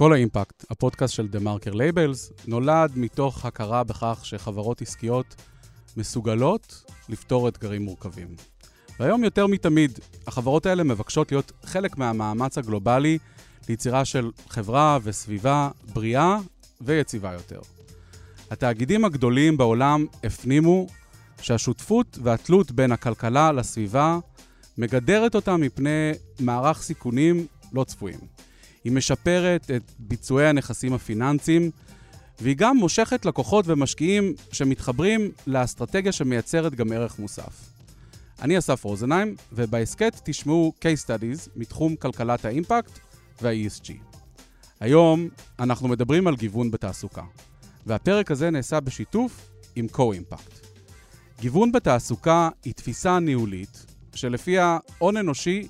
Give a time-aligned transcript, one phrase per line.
[0.00, 5.34] קול האימפקט, הפודקאסט של Marker Labels, נולד מתוך הכרה בכך שחברות עסקיות
[5.96, 8.28] מסוגלות לפתור אתגרים מורכבים.
[9.00, 13.18] והיום יותר מתמיד, החברות האלה מבקשות להיות חלק מהמאמץ הגלובלי
[13.68, 16.38] ליצירה של חברה וסביבה בריאה
[16.80, 17.60] ויציבה יותר.
[18.50, 20.86] התאגידים הגדולים בעולם הפנימו
[21.42, 24.18] שהשותפות והתלות בין הכלכלה לסביבה
[24.78, 28.49] מגדרת אותם מפני מערך סיכונים לא צפויים.
[28.84, 31.70] היא משפרת את ביצועי הנכסים הפיננסיים,
[32.40, 37.70] והיא גם מושכת לקוחות ומשקיעים שמתחברים לאסטרטגיה שמייצרת גם ערך מוסף.
[38.42, 42.98] אני אסף רוזנהיים, ובהסכת תשמעו case studies מתחום כלכלת האימפקט
[43.42, 43.92] וה-ESG.
[44.80, 45.28] היום
[45.58, 47.22] אנחנו מדברים על גיוון בתעסוקה,
[47.86, 50.66] והפרק הזה נעשה בשיתוף עם co-impact.
[51.40, 55.68] גיוון בתעסוקה היא תפיסה ניהולית שלפיה הון אנושי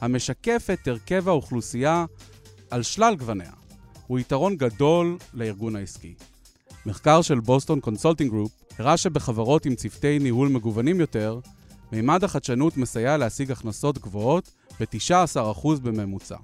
[0.00, 2.04] המשקף את הרכב האוכלוסייה
[2.72, 3.50] על שלל גווניה.
[4.06, 6.14] הוא יתרון גדול לארגון העסקי.
[6.86, 11.40] מחקר של Boston Consulting Group הראה שבחברות עם צוותי ניהול מגוונים יותר,
[11.92, 14.50] מימד החדשנות מסייע להשיג הכנסות גבוהות
[14.80, 16.36] ב-19% בממוצע.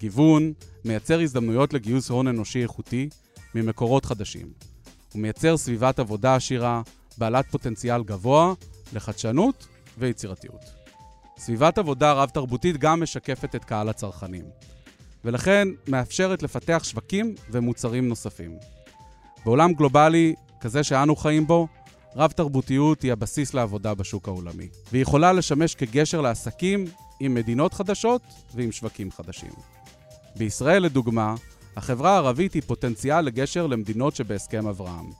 [0.00, 0.52] גיוון
[0.84, 3.08] מייצר הזדמנויות לגיוס הון אנושי איכותי
[3.54, 4.52] ממקורות חדשים.
[5.12, 6.82] הוא מייצר סביבת עבודה עשירה,
[7.18, 8.54] בעלת פוטנציאל גבוה
[8.92, 9.66] לחדשנות
[9.98, 10.64] ויצירתיות.
[11.38, 14.44] סביבת עבודה רב-תרבותית גם משקפת את קהל הצרכנים,
[15.28, 18.58] ולכן מאפשרת לפתח שווקים ומוצרים נוספים.
[19.44, 21.68] בעולם גלובלי כזה שאנו חיים בו,
[22.16, 26.84] רב-תרבותיות היא הבסיס לעבודה בשוק העולמי, והיא יכולה לשמש כגשר לעסקים
[27.20, 28.22] עם מדינות חדשות
[28.54, 29.50] ועם שווקים חדשים.
[30.36, 31.34] בישראל, לדוגמה,
[31.76, 35.10] החברה הערבית היא פוטנציאל לגשר למדינות שבהסכם אברהם.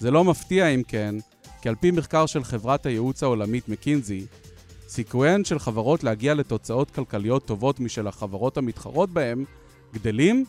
[0.00, 1.14] זה לא מפתיע, אם כן,
[1.62, 4.26] כי על פי מחקר של חברת הייעוץ העולמית מקינזי,
[4.88, 9.44] סיכוייהן של חברות להגיע לתוצאות כלכליות טובות משל החברות המתחרות בהן
[9.94, 10.44] גדלים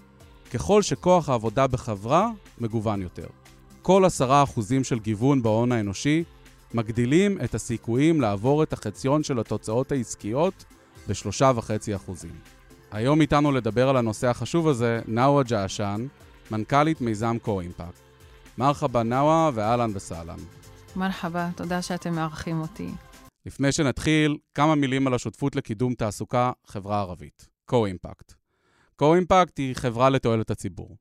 [0.54, 3.28] ככל שכוח העבודה בחברה מגוון יותר.
[3.82, 6.24] כל עשרה אחוזים של גיוון בהון האנושי
[6.74, 10.66] מגדילים את הסיכויים לעבור את החציון של התוצאות העסקיות
[11.08, 12.36] בשלושה וחצי אחוזים.
[12.92, 16.08] היום איתנו לדבר על הנושא החשוב הזה, נאווה ג'עשן,
[16.52, 18.00] מנכ"לית מיזם קו-אימפקט.
[18.58, 20.40] מרחבה נאווה ואהלן וסהלן.
[20.96, 22.90] מרחבה, תודה שאתם מארחים אותי.
[23.48, 28.34] לפני שנתחיל, כמה מילים על השותפות לקידום תעסוקה חברה ערבית, קו-אימפקט.
[28.96, 30.98] קו-אימפקט היא חברה לתועלת הציבור.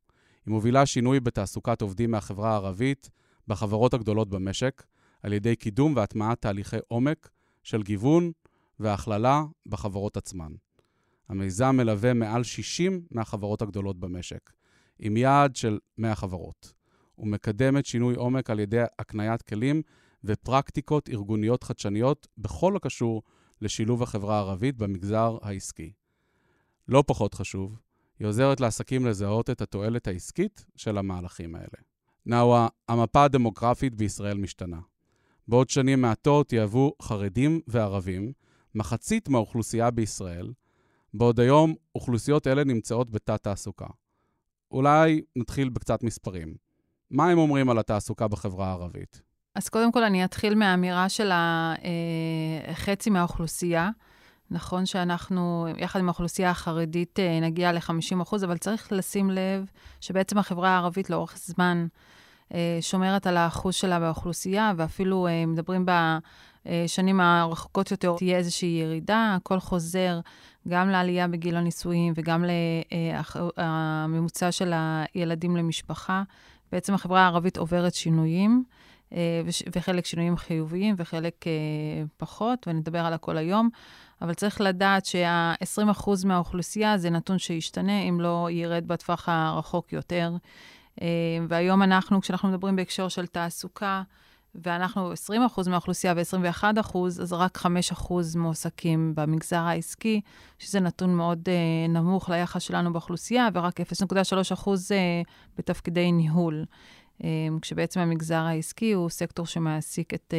[0.46, 3.10] היא מובילה שינוי בתעסוקת עובדים מהחברה הערבית
[3.48, 4.82] בחברות הגדולות במשק,
[5.22, 7.28] על ידי קידום והטמעת תהליכי עומק
[7.62, 8.32] של גיוון
[8.80, 10.52] והכללה בחברות עצמן.
[11.28, 14.52] המיזם מלווה מעל 60 מהחברות הגדולות במשק,
[14.98, 16.72] עם יעד של 100 חברות.
[17.14, 19.82] הוא מקדם את שינוי עומק על ידי הקניית כלים
[20.26, 23.22] ופרקטיקות ארגוניות חדשניות בכל הקשור
[23.60, 25.92] לשילוב החברה הערבית במגזר העסקי.
[26.88, 27.78] לא פחות חשוב,
[28.19, 31.78] היא עוזרת לעסקים לזהות את התועלת העסקית של המהלכים האלה.
[32.26, 34.81] נאווה, המפה הדמוגרפית בישראל משתנה.
[35.48, 38.32] בעוד שנים מעטות יהוו חרדים וערבים,
[38.75, 40.53] מחצית מהאוכלוסייה בישראל,
[41.15, 43.86] בעוד היום אוכלוסיות אלה נמצאות בתת-תעסוקה.
[44.70, 46.56] אולי נתחיל בקצת מספרים.
[47.10, 49.22] מה הם אומרים על התעסוקה בחברה הערבית?
[49.56, 51.30] אז קודם כל אני אתחיל מהאמירה של
[52.68, 53.90] החצי מהאוכלוסייה.
[54.50, 59.64] נכון שאנחנו, יחד עם האוכלוסייה החרדית, אה, נגיע ל-50%, אבל צריך לשים לב
[60.00, 61.86] שבעצם החברה הערבית לאורך זמן
[62.54, 69.36] אה, שומרת על האחוז שלה באוכלוסייה, ואפילו אה, מדברים בשנים הרחוקות יותר, תהיה איזושהי ירידה,
[69.36, 70.20] הכל חוזר
[70.68, 72.44] גם לעלייה בגיל הנישואים וגם
[73.58, 76.22] לממוצע של הילדים למשפחה.
[76.72, 78.64] בעצם החברה הערבית עוברת שינויים.
[79.76, 81.44] וחלק שינויים חיוביים וחלק
[82.16, 83.68] פחות, ונדבר על הכל היום.
[84.22, 90.32] אבל צריך לדעת שה-20% מהאוכלוסייה זה נתון שישתנה, אם לא ירד בטווח הרחוק יותר.
[91.02, 91.06] אה,
[91.48, 94.02] והיום אנחנו, כשאנחנו מדברים בהקשר של תעסוקה,
[94.54, 97.68] ואנחנו 20% מהאוכלוסייה ו-21%, אז רק 5%
[98.36, 100.20] מועסקים במגזר העסקי,
[100.59, 101.48] שזה נתון מאוד
[101.88, 103.84] נמוך ליחס שלנו באוכלוסייה, ורק 0.3%
[104.64, 104.70] uh,
[105.59, 106.64] בתפקידי ניהול.
[107.24, 110.34] אמ, כשבעצם המגזר העסקי הוא סקטור שמעסיק את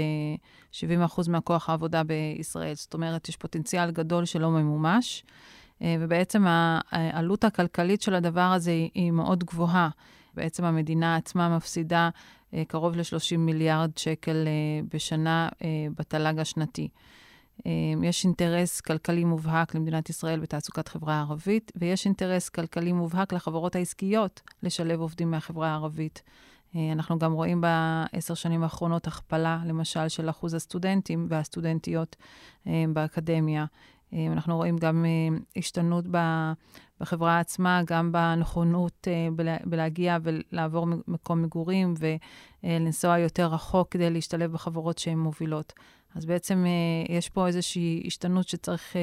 [0.71, 2.75] 70% אה, מהכוח העבודה בישראל.
[2.75, 5.23] זאת אומרת, יש פוטנציאל גדול שלא ממומש,
[5.81, 9.89] אה, ובעצם העלות הכלכלית של הדבר הזה היא מאוד גבוהה.
[10.33, 12.09] בעצם המדינה עצמה מפסידה
[12.53, 14.47] אה, קרוב ל-30 מיליארד שקל
[14.93, 15.49] בשנה
[15.97, 16.87] בתל"ג השנתי.
[18.03, 24.41] יש אינטרס כלכלי מובהק למדינת ישראל בתעסוקת חברה הערבית, ויש אינטרס כלכלי מובהק לחברות העסקיות
[24.63, 26.21] לשלב עובדים מהחברה הערבית.
[26.75, 32.15] אה, אנחנו גם רואים בעשר שנים האחרונות הכפלה, למשל, של אחוז הסטודנטים והסטודנטיות
[32.67, 33.65] אה, באקדמיה.
[34.31, 35.05] אנחנו רואים גם
[35.57, 36.05] השתנות
[36.99, 39.07] בחברה עצמה, גם בנכונות
[39.65, 41.93] בלהגיע ולעבור מקום מגורים
[42.63, 45.73] ולנסוע יותר רחוק כדי להשתלב בחברות שהן מובילות.
[46.15, 46.65] אז בעצם
[47.09, 48.95] יש פה איזושהי השתנות שצריך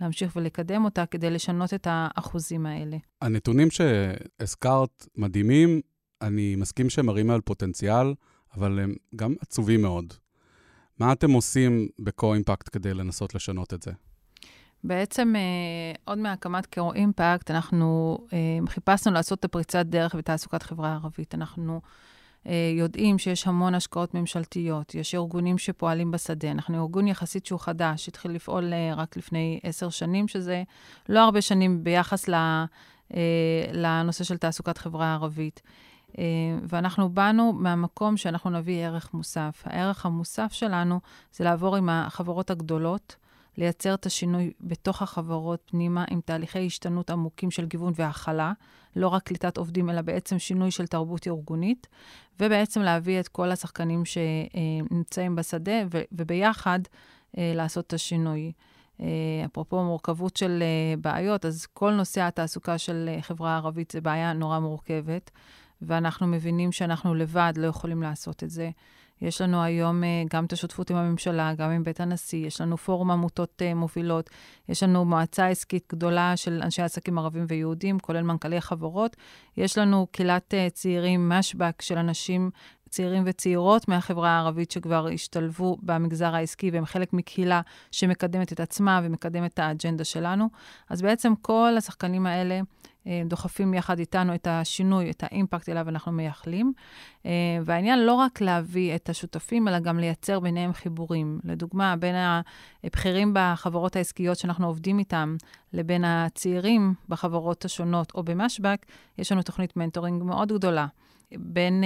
[0.00, 2.96] להמשיך ולקדם אותה כדי לשנות את האחוזים האלה.
[3.22, 5.80] הנתונים שהזכרת מדהימים,
[6.22, 8.14] אני מסכים שהם מראים על פוטנציאל,
[8.56, 10.12] אבל הם גם עצובים מאוד.
[10.98, 13.90] מה אתם עושים בקו-אימפקט כדי לנסות לשנות את זה?
[14.84, 15.34] בעצם
[16.04, 18.18] עוד מהקמת קו-אימפקט, אנחנו
[18.68, 21.34] חיפשנו לעשות את הפריצת דרך בתעסוקת חברה ערבית.
[21.34, 21.80] אנחנו
[22.78, 26.50] יודעים שיש המון השקעות ממשלתיות, יש ארגונים שפועלים בשדה.
[26.50, 30.62] אנחנו ארגון יחסית שהוא חדש, התחיל לפעול רק לפני עשר שנים, שזה
[31.08, 32.28] לא הרבה שנים ביחס
[33.72, 35.62] לנושא של תעסוקת חברה ערבית.
[36.68, 39.62] ואנחנו באנו מהמקום שאנחנו נביא ערך מוסף.
[39.64, 41.00] הערך המוסף שלנו
[41.32, 43.16] זה לעבור עם החברות הגדולות,
[43.58, 48.52] לייצר את השינוי בתוך החברות פנימה עם תהליכי השתנות עמוקים של גיוון והכלה,
[48.96, 51.86] לא רק קליטת עובדים, אלא בעצם שינוי של תרבות ארגונית,
[52.40, 56.80] ובעצם להביא את כל השחקנים שנמצאים בשדה, וביחד
[57.34, 58.52] לעשות את השינוי.
[59.44, 60.62] אפרופו מורכבות של
[61.00, 65.30] בעיות, אז כל נושא התעסוקה של חברה ערבית זה בעיה נורא מורכבת.
[65.82, 68.70] ואנחנו מבינים שאנחנו לבד לא יכולים לעשות את זה.
[69.20, 73.10] יש לנו היום גם את השותפות עם הממשלה, גם עם בית הנשיא, יש לנו פורום
[73.10, 74.30] עמותות מובילות,
[74.68, 79.16] יש לנו מועצה עסקית גדולה של אנשי עסקים ערבים ויהודים, כולל מנכ"לי חברות.
[79.56, 82.50] יש לנו קהילת צעירים, משבק של אנשים
[82.88, 89.54] צעירים וצעירות מהחברה הערבית שכבר השתלבו במגזר העסקי, והם חלק מקהילה שמקדמת את עצמה ומקדמת
[89.54, 90.48] את האג'נדה שלנו.
[90.90, 92.60] אז בעצם כל השחקנים האלה
[93.26, 96.72] דוחפים יחד איתנו את השינוי, את האימפקט אליו אנחנו מייחלים.
[97.64, 101.40] והעניין לא רק להביא את השותפים, אלא גם לייצר ביניהם חיבורים.
[101.44, 102.14] לדוגמה, בין
[102.84, 105.36] הבכירים בחברות העסקיות שאנחנו עובדים איתם,
[105.72, 108.86] לבין הצעירים בחברות השונות או במשבק,
[109.18, 110.86] יש לנו תוכנית מנטורינג מאוד גדולה.
[111.32, 111.84] בין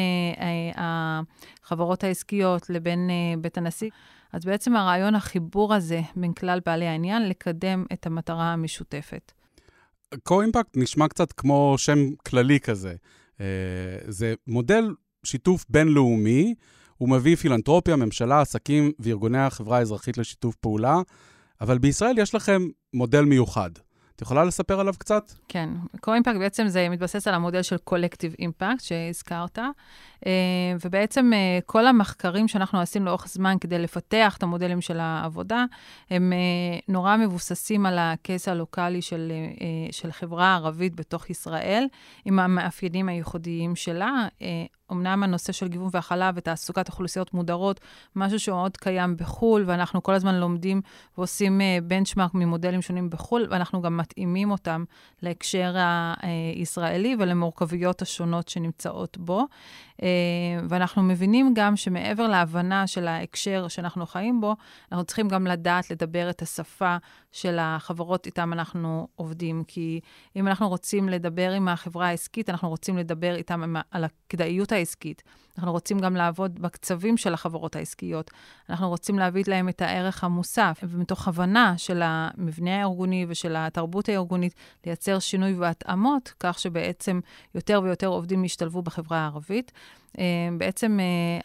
[0.76, 3.90] החברות העסקיות לבין בית הנשיא.
[4.32, 9.32] אז בעצם הרעיון, החיבור הזה בין כלל בעלי העניין, לקדם את המטרה המשותפת.
[10.22, 12.94] קו-אימפקט נשמע קצת כמו שם כללי כזה.
[14.08, 16.54] זה מודל שיתוף בינלאומי,
[16.96, 21.00] הוא מביא פילנטרופיה, ממשלה, עסקים וארגוני החברה האזרחית לשיתוף פעולה,
[21.60, 23.70] אבל בישראל יש לכם מודל מיוחד.
[24.20, 25.32] את יכולה לספר עליו קצת?
[25.48, 25.70] כן.
[26.00, 29.58] קו-אימפקט בעצם זה מתבסס על המודל של קולקטיב אימפקט שהזכרת,
[30.84, 31.30] ובעצם
[31.66, 35.64] כל המחקרים שאנחנו עשינו לאורך זמן כדי לפתח את המודלים של העבודה,
[36.10, 36.32] הם
[36.88, 39.32] נורא מבוססים על הקייס הלוקאלי של,
[39.90, 41.86] של חברה ערבית בתוך ישראל,
[42.24, 44.28] עם המאפיינים הייחודיים שלה.
[44.92, 47.80] אמנם הנושא של גיוון והכלה ותעסוקת אוכלוסיות מודרות,
[48.16, 50.80] משהו שמאוד קיים בחו"ל, ואנחנו כל הזמן לומדים
[51.18, 54.84] ועושים בנצ'מארק ממודלים שונים בחו"ל, ואנחנו גם מתאימים אותם
[55.22, 55.74] להקשר
[56.20, 59.44] הישראלי ולמורכבויות השונות שנמצאות בו.
[60.68, 64.56] ואנחנו מבינים גם שמעבר להבנה של ההקשר שאנחנו חיים בו,
[64.92, 66.96] אנחנו צריכים גם לדעת לדבר את השפה
[67.32, 69.64] של החברות איתן אנחנו עובדים.
[69.66, 70.00] כי
[70.36, 73.60] אם אנחנו רוצים לדבר עם החברה העסקית, אנחנו רוצים לדבר איתן
[73.90, 75.22] על הכדאיות העסקית.
[75.60, 78.30] אנחנו רוצים גם לעבוד בקצבים של החברות העסקיות.
[78.70, 84.54] אנחנו רוצים להביא להם את הערך המוסף, ומתוך הבנה של המבנה הארגוני ושל התרבות הארגונית,
[84.86, 87.20] לייצר שינוי והתאמות, כך שבעצם
[87.54, 89.72] יותר ויותר עובדים ישתלבו בחברה הערבית.
[90.58, 90.98] בעצם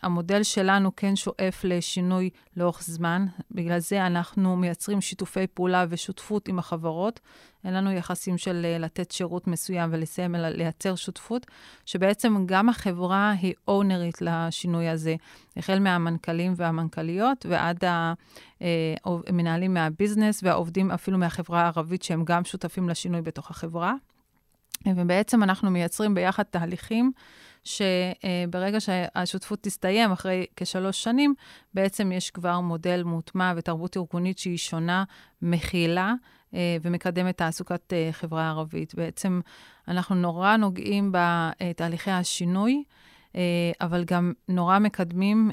[0.04, 3.26] המודל שלנו כן שואף לשינוי לאורך זמן.
[3.52, 7.20] בגלל זה אנחנו מייצרים שיתופי פעולה ושותפות עם החברות.
[7.64, 11.46] אין לנו יחסים של לתת שירות מסוים ולסיים, אלא לייצר שותפות,
[11.86, 15.16] שבעצם גם החברה היא אונרית לשינוי הזה,
[15.58, 17.84] החל מהמנכ"לים והמנכ"ליות ועד
[19.06, 23.94] המנהלים מהביזנס והעובדים אפילו מהחברה הערבית, שהם גם שותפים לשינוי בתוך החברה.
[24.88, 27.12] ובעצם אנחנו מייצרים ביחד תהליכים
[27.66, 31.34] שברגע שהשותפות תסתיים, אחרי כשלוש שנים,
[31.74, 35.04] בעצם יש כבר מודל מוטמע ותרבות ארגונית שהיא שונה,
[35.42, 36.14] מכילה
[36.54, 38.96] ומקדמת תעסוקת חברה ערבית.
[38.96, 39.42] בעצם
[39.88, 42.84] אנחנו נורא נוגעים בתהליכי השינוי,
[43.82, 45.52] אבל גם נורא מקדמים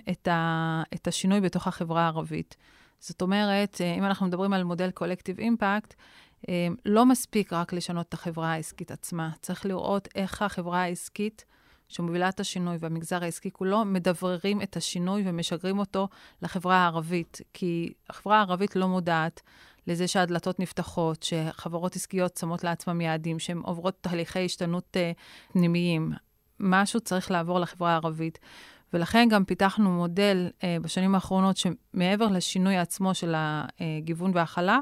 [0.95, 2.57] את השינוי בתוך החברה הערבית.
[2.99, 5.95] זאת אומרת, אם אנחנו מדברים על מודל קולקטיב אימפקט,
[6.85, 9.31] לא מספיק רק לשנות את החברה העסקית עצמה.
[9.41, 11.45] צריך לראות איך החברה העסקית
[11.93, 16.09] שמובילה את השינוי והמגזר העסקי כולו, מדבררים את השינוי ומשגרים אותו
[16.43, 17.41] לחברה הערבית.
[17.53, 19.41] כי החברה הערבית לא מודעת
[19.87, 26.13] לזה שהדלתות נפתחות, שחברות עסקיות שמות לעצמם יעדים, שהן עוברות תהליכי השתנות uh, פנימיים.
[26.61, 28.39] משהו צריך לעבור לחברה הערבית.
[28.93, 34.79] ולכן גם פיתחנו מודל uh, בשנים האחרונות שמעבר לשינוי עצמו של הגיוון וההכלה,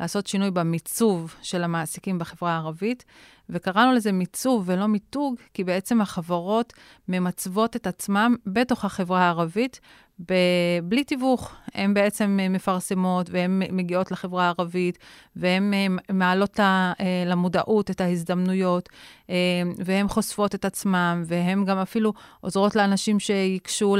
[0.00, 3.04] לעשות שינוי במיצוב של המעסיקים בחברה הערבית,
[3.52, 6.72] וקראנו לזה מיצוב ולא מיתוג, כי בעצם החברות
[7.08, 9.80] ממצבות את עצמן בתוך החברה הערבית,
[10.28, 11.54] ב- בלי תיווך.
[11.74, 14.98] הן בעצם מפרסמות, והן מגיעות לחברה הערבית,
[15.36, 16.92] והן אה, מעלות אה,
[17.26, 18.88] למודעות את ההזדמנויות,
[19.30, 19.34] אה,
[19.78, 23.96] והן חושפות את עצמן, והן גם אפילו עוזרות לאנשים שייגשו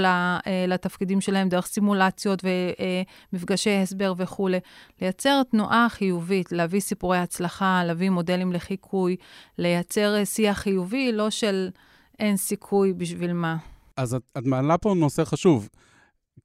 [0.68, 2.44] לתפקידים שלהם דרך סימולציות
[3.32, 4.58] ומפגשי הסבר וכולי.
[5.00, 9.16] לייצר תנועה חיובית, להביא סיפורי הצלחה, להביא מודלים לחיקוי,
[9.58, 11.70] לייצר שיח חיובי, לא של
[12.18, 13.56] אין סיכוי בשביל מה.
[13.96, 15.68] אז את, את מעלה פה נושא חשוב.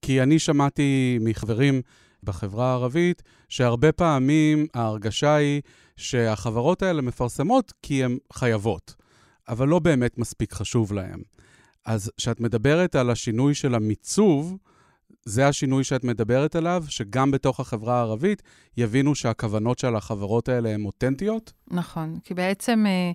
[0.05, 1.81] כי אני שמעתי מחברים
[2.23, 5.61] בחברה הערבית שהרבה פעמים ההרגשה היא
[5.97, 8.95] שהחברות האלה מפרסמות כי הן חייבות,
[9.49, 11.19] אבל לא באמת מספיק חשוב להן.
[11.85, 14.57] אז כשאת מדברת על השינוי של המיצוב,
[15.25, 18.41] זה השינוי שאת מדברת עליו, שגם בתוך החברה הערבית
[18.77, 21.53] יבינו שהכוונות של החברות האלה הן אותנטיות?
[21.67, 23.11] נכון, כי בעצם אה,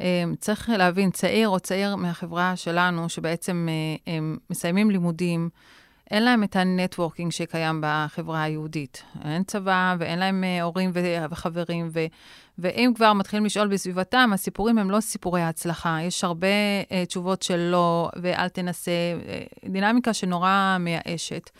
[0.00, 3.68] אה, צריך להבין, צעיר או צעירה מהחברה שלנו, שבעצם
[4.06, 4.18] אה,
[4.50, 5.48] מסיימים לימודים,
[6.10, 9.02] אין להם את ה networking שקיים בחברה היהודית.
[9.24, 10.90] אין צבא ואין להם אה, הורים
[11.30, 12.00] וחברים, ו,
[12.58, 15.98] ואם כבר מתחילים לשאול בסביבתם, הסיפורים הם לא סיפורי הצלחה.
[16.02, 16.46] יש הרבה
[16.82, 21.50] uh, תשובות של לא, ואל תנסה, uh, דינמיקה שנורא מייאשת.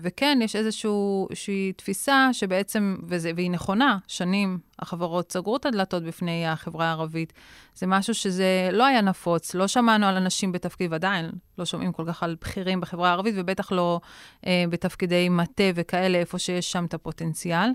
[0.00, 6.86] וכן, יש איזושהי תפיסה שבעצם, וזה, והיא נכונה, שנים החברות סגרו את הדלתות בפני החברה
[6.86, 7.32] הערבית.
[7.74, 12.04] זה משהו שזה לא היה נפוץ, לא שמענו על אנשים בתפקיד, ועדיין לא שומעים כל
[12.08, 14.00] כך על בכירים בחברה הערבית, ובטח לא
[14.46, 17.70] אה, בתפקידי מטה וכאלה, איפה שיש שם את הפוטנציאל.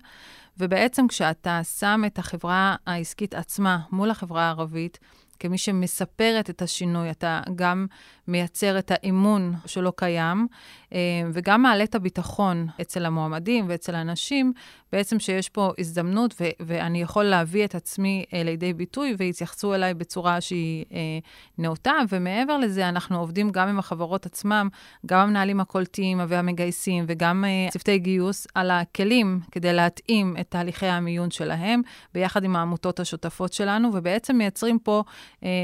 [0.57, 4.99] ובעצם כשאתה שם את החברה העסקית עצמה מול החברה הערבית,
[5.39, 7.85] כמי שמספרת את השינוי, אתה גם
[8.29, 10.47] מייצר את האמון שלא קיים,
[10.93, 10.99] אה,
[11.33, 14.53] וגם מעלה את הביטחון אצל המועמדים ואצל האנשים,
[14.91, 19.93] בעצם שיש פה הזדמנות, ו- ואני יכול להביא את עצמי אה, לידי ביטוי, ויתייחסו אליי
[19.93, 20.99] בצורה שהיא אה,
[21.57, 21.93] נאותה.
[22.09, 24.69] ומעבר לזה, אנחנו עובדים גם עם החברות עצמם,
[25.05, 31.81] גם המנהלים הקולטים והמגייסים, וגם צוותי גיוס, על הכלים כדי להתאים את תהליכי המיון שלהם,
[32.13, 35.03] ביחד עם העמותות השותפות שלנו, ובעצם מייצרים פה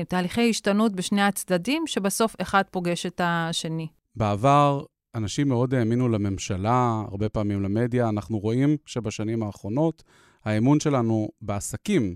[0.08, 3.88] תהליכי השתנות בשני הצדדים, שבסוף אחד פוגש את השני.
[4.16, 4.84] בעבר
[5.16, 8.10] אנשים מאוד האמינו לממשלה, הרבה פעמים למדיה.
[8.10, 10.04] אנחנו רואים שבשנים האחרונות
[10.46, 12.16] האמון שלנו בעסקים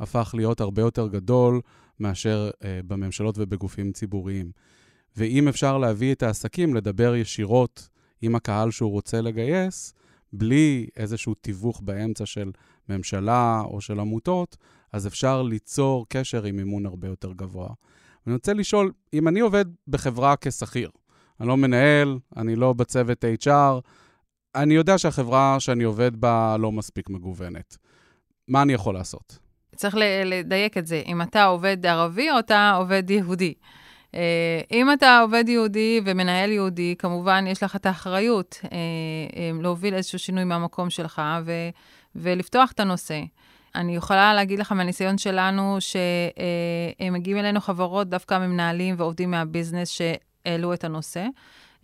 [0.00, 1.60] הפך להיות הרבה יותר גדול
[2.00, 4.50] מאשר אה, בממשלות ובגופים ציבוריים.
[5.16, 7.88] ואם אפשר להביא את העסקים לדבר ישירות
[8.22, 9.94] עם הקהל שהוא רוצה לגייס,
[10.32, 12.50] בלי איזשהו תיווך באמצע של
[12.88, 14.56] ממשלה או של עמותות,
[14.92, 17.68] אז אפשר ליצור קשר עם מימון הרבה יותר גבוה.
[18.30, 20.90] אני רוצה לשאול, אם אני עובד בחברה כשכיר,
[21.40, 23.80] אני לא מנהל, אני לא בצוות HR,
[24.54, 27.76] אני יודע שהחברה שאני עובד בה לא מספיק מגוונת.
[28.48, 29.38] מה אני יכול לעשות?
[29.76, 33.54] צריך לדייק את זה, אם אתה עובד ערבי או אתה עובד יהודי.
[34.14, 38.68] אה, אם אתה עובד יהודי ומנהל יהודי, כמובן יש לך את האחריות אה,
[39.36, 41.68] אה, להוביל איזשהו שינוי מהמקום שלך ו-
[42.14, 43.20] ולפתוח את הנושא.
[43.74, 50.74] אני יכולה להגיד לך מהניסיון שלנו, שהם מגיעים אלינו חברות דווקא ממנהלים ועובדים מהביזנס שהעלו
[50.74, 51.26] את הנושא.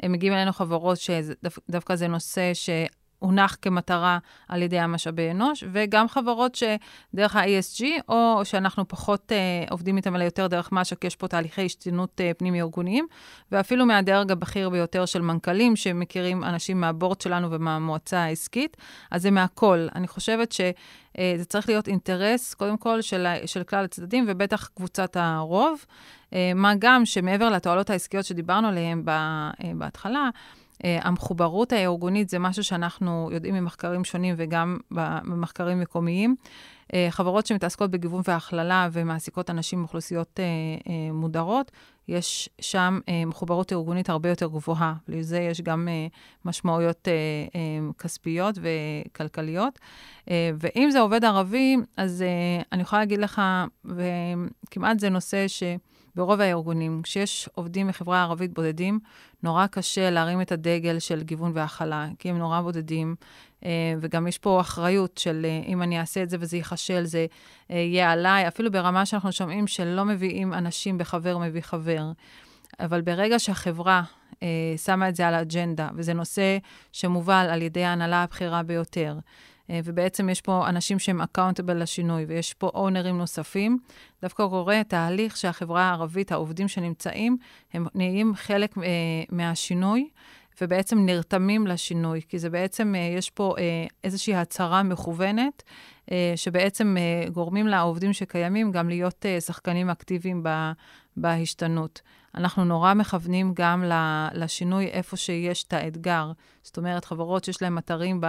[0.02, 2.70] הם מגיעים אלינו חברות שדווקא זה נושא ש...
[3.18, 4.18] הונח כמטרה
[4.48, 10.24] על ידי המשאבי אנוש, וגם חברות שדרך ה-ESG, או שאנחנו פחות uh, עובדים איתם, אלא
[10.24, 13.06] יותר דרך מש"ק, יש פה תהליכי השתנות uh, פנים-ארגוניים,
[13.52, 18.76] ואפילו מהדרג הבכיר ביותר של מנכ"לים, שמכירים אנשים מהבורד שלנו ומהמועצה העסקית,
[19.10, 19.86] אז זה מהכל.
[19.94, 20.72] אני חושבת שזה
[21.16, 25.84] uh, צריך להיות אינטרס, קודם כל, של, של כלל הצדדים, ובטח קבוצת הרוב.
[26.30, 29.02] Uh, מה גם שמעבר לתועלות העסקיות שדיברנו עליהן
[29.74, 36.36] בהתחלה, Uh, המחוברות הארגונית זה משהו שאנחנו יודעים ממחקרים שונים וגם במחקרים מקומיים.
[36.86, 41.72] Uh, חברות שמתעסקות בגיוון והכללה ומעסיקות אנשים מאוכלוסיות uh, מודרות,
[42.08, 44.94] יש שם מחוברות ארגונית הרבה יותר גבוהה.
[45.08, 45.88] לזה יש גם
[46.44, 47.08] משמעויות
[47.98, 49.78] כספיות וכלכליות.
[50.30, 52.24] ואם זה עובד ערבי, אז
[52.72, 53.42] אני יכולה להגיד לך,
[53.84, 55.62] וכמעט זה נושא ש...
[56.16, 58.98] ברוב הארגונים, כשיש עובדים מחברה ערבית בודדים,
[59.42, 63.14] נורא קשה להרים את הדגל של גיוון והכלה, כי הם נורא בודדים,
[63.64, 67.26] אה, וגם יש פה אחריות של אה, אם אני אעשה את זה וזה ייכשל, זה
[67.70, 72.04] אה, יהיה עליי, אפילו ברמה שאנחנו שומעים שלא מביאים אנשים בחבר מביא חבר.
[72.80, 74.02] אבל ברגע שהחברה
[74.76, 76.58] שמה את זה על האג'נדה, וזה נושא
[76.92, 79.18] שמובל על ידי ההנהלה הבכירה ביותר,
[79.70, 83.78] ובעצם יש פה אנשים שהם אקאונטבל לשינוי, ויש פה אונרים נוספים.
[84.22, 87.36] דווקא קורה תהליך שהחברה הערבית, העובדים שנמצאים,
[87.72, 88.82] הם נהיים חלק אה,
[89.30, 90.08] מהשינוי.
[90.60, 93.54] ובעצם נרתמים לשינוי, כי זה בעצם, יש פה
[94.04, 95.62] איזושהי הצהרה מכוונת,
[96.36, 96.96] שבעצם
[97.32, 100.42] גורמים לעובדים שקיימים גם להיות שחקנים אקטיביים
[101.16, 102.00] בהשתנות.
[102.34, 103.84] אנחנו נורא מכוונים גם
[104.34, 106.32] לשינוי איפה שיש את האתגר.
[106.62, 108.20] זאת אומרת, חברות שיש להן אתרים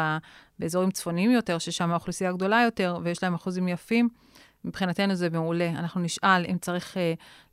[0.60, 4.10] באזורים צפוניים יותר, ששם האוכלוסייה גדולה יותר, ויש להן אחוזים יפים,
[4.66, 5.70] מבחינתנו זה מעולה.
[5.70, 6.98] אנחנו נשאל אם צריך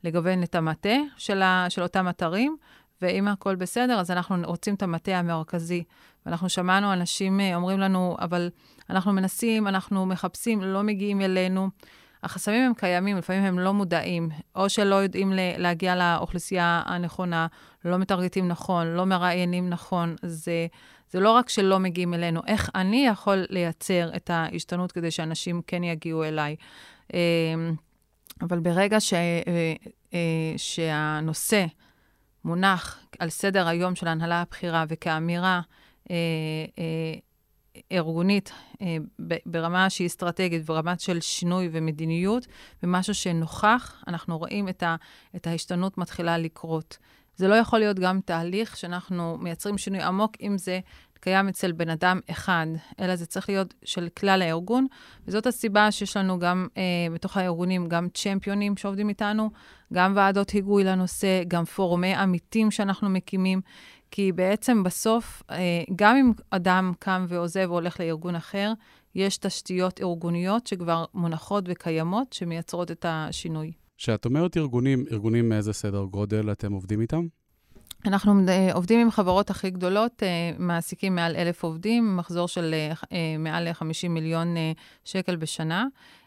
[0.03, 2.57] לגוון את המטה של, של אותם אתרים,
[3.01, 5.83] ואם הכל בסדר, אז אנחנו רוצים את המטה המרכזי.
[6.25, 8.49] ואנחנו שמענו אנשים uh, אומרים לנו, אבל
[8.89, 11.69] אנחנו מנסים, אנחנו מחפשים, לא מגיעים אלינו.
[12.23, 17.47] החסמים הם קיימים, לפעמים הם לא מודעים, או שלא יודעים להגיע לאוכלוסייה הנכונה,
[17.85, 20.15] לא מטרגטים נכון, לא מראיינים נכון.
[20.25, 20.67] זה,
[21.11, 25.83] זה לא רק שלא מגיעים אלינו, איך אני יכול לייצר את ההשתנות כדי שאנשים כן
[25.83, 26.55] יגיעו אליי.
[27.13, 27.19] אמ,
[28.41, 29.73] אבל ברגע ש, אה,
[30.13, 31.65] אה, שהנושא
[32.45, 35.61] מונח על סדר היום של ההנהלה הבכירה וכאמירה
[36.11, 36.15] אה,
[37.91, 38.97] ארגונית אה,
[39.45, 42.47] ברמה שהיא אסטרטגית, ברמה של שינוי ומדיניות,
[42.83, 44.95] ומשהו שנוכח, אנחנו רואים את, ה,
[45.35, 46.97] את ההשתנות מתחילה לקרות.
[47.35, 50.79] זה לא יכול להיות גם תהליך שאנחנו מייצרים שינוי עמוק אם זה
[51.25, 52.67] קיים אצל בן אדם אחד,
[52.99, 54.87] אלא זה צריך להיות של כלל הארגון,
[55.27, 59.49] וזאת הסיבה שיש לנו גם אה, בתוך הארגונים גם צ'מפיונים שעובדים איתנו,
[59.93, 63.61] גם ועדות היגוי לנושא, גם פורומי עמיתים שאנחנו מקימים.
[64.11, 68.73] כי בעצם בסוף, אה, גם אם אדם קם ועוזב והולך לארגון אחר,
[69.15, 73.84] יש תשתיות ארגוניות שכבר מונחות וקיימות, שמייצרות את השינוי.
[73.97, 77.27] כשאת אומרת ארגונים, ארגונים מאיזה סדר גודל אתם עובדים איתם?
[78.05, 82.75] אנחנו אה, עובדים עם חברות הכי גדולות, אה, מעסיקים מעל אלף עובדים, מחזור של
[83.39, 84.55] מעל 50 מיליון
[85.03, 85.85] שקל בשנה.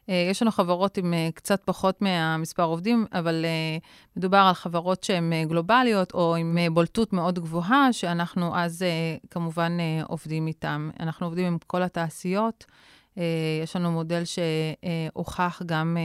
[0.09, 3.79] אה, יש לנו חברות עם אה, קצת פחות מהמספר עובדים, אבל אה,
[4.17, 8.85] מדובר על חברות שהן גלובליות או עם בולטות מאוד גבוהה, שאנחנו אז
[9.31, 9.73] כמובן
[10.09, 10.91] עובדים איתן.
[11.01, 12.65] אנחנו עובדים עם כל התעשיות.
[13.63, 15.97] יש לנו מודל שהוכח גם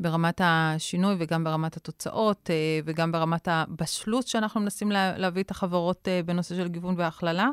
[0.00, 2.50] ברמת השינוי וגם ברמת התוצאות
[2.84, 7.48] וגם ברמת הבשלות שאנחנו מנסים להביא את החברות בנושא של גיוון והכללה,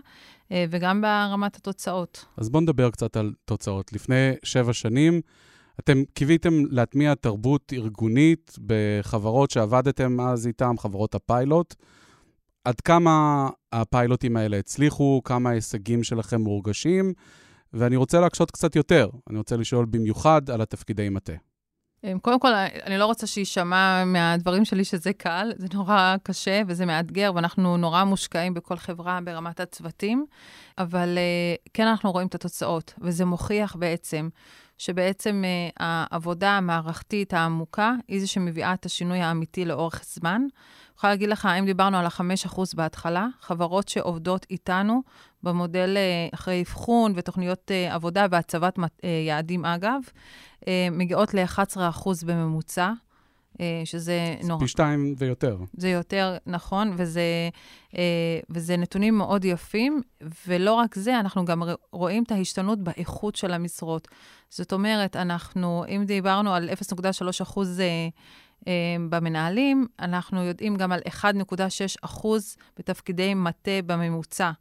[0.51, 2.25] וגם ברמת התוצאות.
[2.37, 3.93] אז בואו נדבר קצת על תוצאות.
[3.93, 5.21] לפני שבע שנים,
[5.79, 11.75] אתם קיוויתם להטמיע תרבות ארגונית בחברות שעבדתם אז איתן, חברות הפיילוט.
[12.63, 17.13] עד כמה הפיילוטים האלה הצליחו, כמה ההישגים שלכם מורגשים,
[17.73, 19.09] ואני רוצה להקשות קצת יותר.
[19.29, 21.33] אני רוצה לשאול במיוחד על התפקידי מטה.
[22.03, 22.53] אמ, קודם כל,
[22.85, 28.03] אני לא רוצה שיישמע מהדברים שלי שזה קל, זה נורא קשה וזה מאתגר, ואנחנו נורא
[28.03, 30.25] מושקעים בכל חברה ברמת הצוותים,
[30.77, 34.29] אבל אה, כן אנחנו רואים את התוצאות, וזה מוכיח בעצם
[34.77, 40.41] שבעצם uh, העבודה המערכתית העמוקה היא זו שמביאה את השינוי האמיתי לאורך זמן.
[40.41, 45.01] אני יכולה להגיד לך, אם דיברנו על ה-5% בהתחלה, חברות שעובדות איתנו
[45.43, 48.81] במודל uh, אחרי אבחון ותוכניות uh, עבודה והצבת uh,
[49.27, 50.01] יעדים, אגב,
[50.61, 52.91] uh, מגיעות ל-11% בממוצע.
[53.61, 54.59] אה, שזה נורא.
[54.59, 55.57] פי שתיים ויותר.
[55.77, 57.49] זה יותר, נכון, וזה,
[57.97, 60.01] אה, וזה נתונים מאוד יפים,
[60.47, 64.07] ולא רק זה, אנחנו גם רואים את ההשתנות באיכות של המשרות.
[64.49, 68.71] זאת אומרת, אנחנו, אם דיברנו על 0.3 אחוז אה,
[69.09, 71.25] במנהלים, אנחנו יודעים גם על 1.6
[72.01, 74.51] אחוז בתפקידי מטה בממוצע.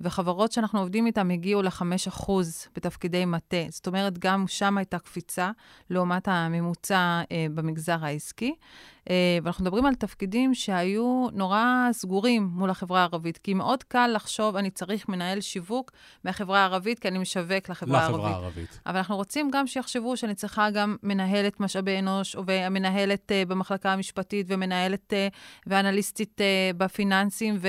[0.00, 2.30] וחברות שאנחנו עובדים איתן הגיעו ל-5%
[2.76, 3.56] בתפקידי מטה.
[3.70, 5.50] זאת אומרת, גם שם הייתה קפיצה
[5.90, 8.54] לעומת הממוצע אה, במגזר העסקי.
[9.10, 14.56] אה, ואנחנו מדברים על תפקידים שהיו נורא סגורים מול החברה הערבית, כי מאוד קל לחשוב,
[14.56, 15.92] אני צריך מנהל שיווק
[16.24, 18.20] מהחברה הערבית, כי אני משווק לחברה הערבית.
[18.20, 18.80] לחברה הערבית.
[18.86, 24.46] אבל אנחנו רוצים גם שיחשבו שאני צריכה גם מנהלת משאבי אנוש, ומנהלת uh, במחלקה המשפטית,
[24.48, 27.68] ומנהלת uh, ואנליסטית uh, בפיננסים, ו,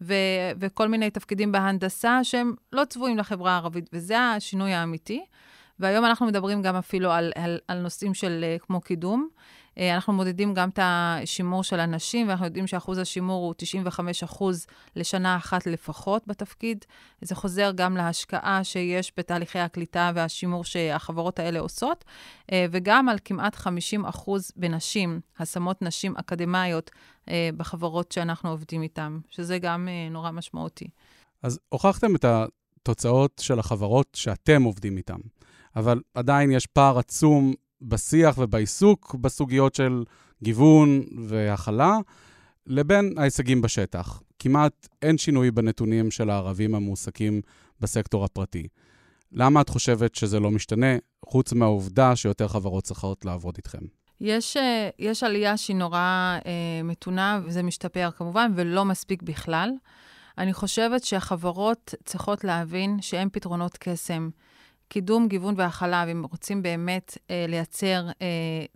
[0.00, 0.14] ו,
[0.60, 5.24] וכל מיני תפקידים בהנדסה שהם לא צבועים לחברה הערבית, וזה השינוי האמיתי.
[5.78, 9.28] והיום אנחנו מדברים גם אפילו על, על, על נושאים של כמו קידום.
[9.78, 14.66] אה, אנחנו מודדים גם את השימור של הנשים, ואנחנו יודעים שאחוז השימור הוא 95 אחוז
[14.96, 16.84] לשנה אחת לפחות בתפקיד.
[17.20, 22.04] זה חוזר גם להשקעה שיש בתהליכי הקליטה והשימור שהחברות האלה עושות,
[22.52, 26.90] אה, וגם על כמעט 50 אחוז בנשים, השמות נשים אקדמאיות
[27.28, 30.88] אה, בחברות שאנחנו עובדים איתן, שזה גם נורא משמעותי.
[31.42, 35.18] אז הוכחתם את התוצאות של החברות שאתם עובדים איתן,
[35.76, 40.04] אבל עדיין יש פער עצום בשיח ובעיסוק בסוגיות של
[40.42, 41.98] גיוון והכלה,
[42.66, 44.22] לבין ההישגים בשטח.
[44.38, 47.40] כמעט אין שינוי בנתונים של הערבים המועסקים
[47.80, 48.68] בסקטור הפרטי.
[49.32, 53.78] למה את חושבת שזה לא משתנה, חוץ מהעובדה שיותר חברות צריכות לעבוד איתכם?
[54.20, 55.98] יש, אה, יש עלייה שהיא נורא
[56.46, 59.70] אה, מתונה, וזה משתפר כמובן, ולא מספיק בכלל.
[60.38, 64.30] אני חושבת שהחברות צריכות להבין שאין פתרונות קסם.
[64.90, 68.26] קידום, גיוון והכלה, ואם רוצים באמת אה, לייצר אה,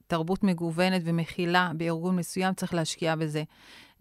[0.06, 3.42] תרבות מגוונת ומכילה בארגון מסוים, צריך להשקיע בזה.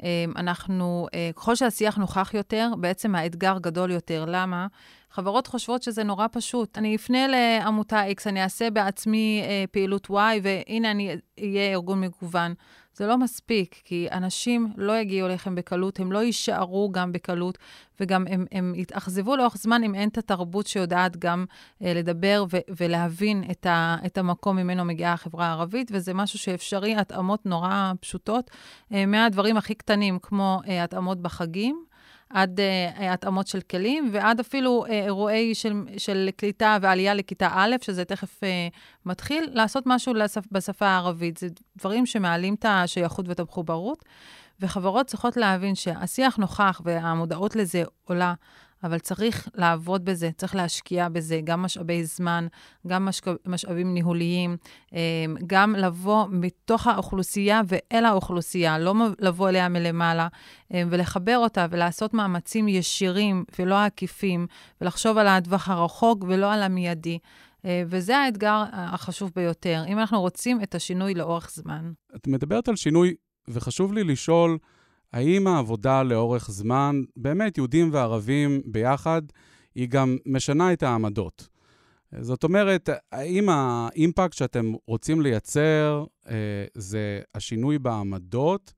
[0.03, 4.25] אה, אנחנו, אה, ככל שהשיח נוכח יותר, בעצם האתגר גדול יותר.
[4.27, 4.67] למה?
[5.11, 6.77] חברות חושבות שזה נורא פשוט.
[6.77, 12.53] אני אפנה לעמותה X, אני אעשה בעצמי אה, פעילות Y, והנה אני אהיה ארגון מגוון.
[12.95, 17.57] זה לא מספיק, כי אנשים לא יגיעו אליכם בקלות, הם לא יישארו גם בקלות,
[17.99, 21.45] וגם הם, הם יתאכזבו לאורך זמן אם אין את התרבות שיודעת גם
[21.83, 26.95] אה, לדבר ו- ולהבין את, ה- את המקום ממנו מגיעה החברה הערבית, וזה משהו שאפשרי,
[26.95, 28.51] התאמות נורא פשוטות,
[28.93, 31.85] אה, מהדברים הכי קטנים, כמו אה, התאמות בחגים.
[32.33, 37.75] עד uh, התאמות של כלים, ועד אפילו uh, אירועי של, של קליטה ועלייה לכיתה א',
[37.81, 38.45] שזה תכף uh,
[39.05, 41.37] מתחיל, לעשות משהו לשפ, בשפה הערבית.
[41.37, 44.05] זה דברים שמעלים את השייכות ואת המחוברות,
[44.59, 48.33] וחברות צריכות להבין שהשיח נוכח והמודעות לזה עולה,
[48.83, 52.47] אבל צריך לעבוד בזה, צריך להשקיע בזה, גם משאבי זמן,
[52.87, 53.25] גם משק...
[53.45, 54.57] משאבים ניהוליים,
[54.93, 54.97] אמ,
[55.47, 60.27] גם לבוא מתוך האוכלוסייה ואל האוכלוסייה, לא לבוא אליה מלמעלה,
[60.71, 64.47] אמ, ולחבר אותה ולעשות מאמצים ישירים ולא עקיפים,
[64.81, 67.19] ולחשוב על הטווח הרחוק ולא על המיידי.
[67.65, 71.91] אה, וזה האתגר החשוב ביותר, אם אנחנו רוצים את השינוי לאורך זמן.
[72.15, 73.13] את מדברת על שינוי,
[73.47, 74.57] וחשוב לי לשאול,
[75.13, 79.21] האם העבודה לאורך זמן, באמת יהודים וערבים ביחד,
[79.75, 81.47] היא גם משנה את העמדות?
[82.21, 86.33] זאת אומרת, האם האימפקט שאתם רוצים לייצר אה,
[86.73, 88.73] זה השינוי בעמדות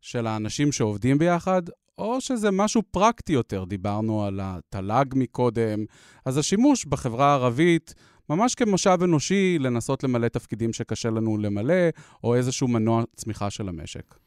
[0.00, 1.62] של האנשים שעובדים ביחד,
[1.98, 3.64] או שזה משהו פרקטי יותר?
[3.64, 5.84] דיברנו על התל"ג מקודם,
[6.24, 7.94] אז השימוש בחברה הערבית
[8.30, 11.88] ממש כמשאב אנושי לנסות למלא תפקידים שקשה לנו למלא,
[12.24, 14.21] או איזשהו מנוע צמיחה של המשק.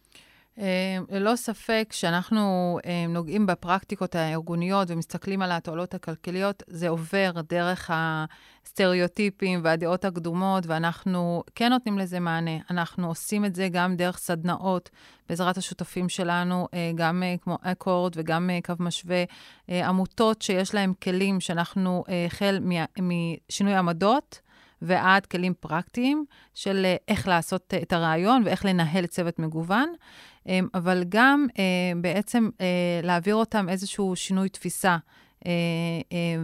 [0.60, 7.92] אה, ללא ספק, כשאנחנו אה, נוגעים בפרקטיקות הארגוניות ומסתכלים על התועלות הכלכליות, זה עובר דרך
[7.94, 12.58] הסטריאוטיפים והדעות הקדומות, ואנחנו כן נותנים לזה מענה.
[12.70, 14.90] אנחנו עושים את זה גם דרך סדנאות,
[15.30, 19.24] בעזרת השותפים שלנו, אה, גם כמו אקורד וגם קו משווה,
[19.68, 22.60] עמותות שיש להן כלים שאנחנו, החל
[23.02, 24.40] משינוי עמדות,
[24.82, 29.94] ועד כלים פרקטיים של איך לעשות את הרעיון ואיך לנהל צוות מגוון.
[30.48, 31.64] אמ, אבל גם אה,
[32.02, 34.98] בעצם אה, להעביר אותם איזשהו שינוי תפיסה
[35.46, 35.52] אה,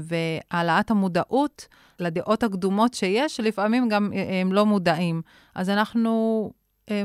[0.01, 1.67] והעלאת המודעות
[1.99, 4.11] לדעות הקדומות שיש, שלפעמים גם
[4.41, 5.21] הם לא מודעים.
[5.55, 6.51] אז אנחנו